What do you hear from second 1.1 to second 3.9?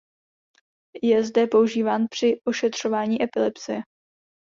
zde používán při ošetřování epilepsie.